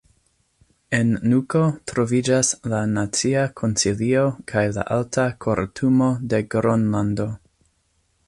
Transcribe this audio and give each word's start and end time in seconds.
En 0.99 1.09
Nuko 1.33 1.59
troviĝas 1.91 2.49
la 2.71 2.79
Nacia 2.93 3.43
Konsilio 3.61 4.25
kaj 4.53 4.65
la 4.79 4.85
Alta 4.97 5.25
Kortumo 5.45 6.11
de 6.33 6.43
Gronlando. 6.55 7.29